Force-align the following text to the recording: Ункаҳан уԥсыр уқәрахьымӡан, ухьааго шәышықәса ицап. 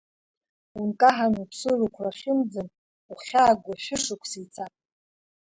Ункаҳан 0.81 1.33
уԥсыр 1.41 1.79
уқәрахьымӡан, 1.85 2.67
ухьааго 3.11 3.73
шәышықәса 3.83 4.39
ицап. 4.45 4.73